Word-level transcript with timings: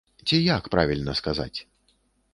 Ці 0.29 0.37
як 0.55 0.69
правільна 0.75 1.15
сказаць? 1.23 1.53